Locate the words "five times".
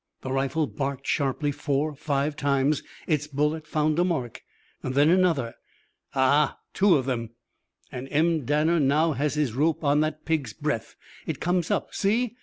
1.95-2.81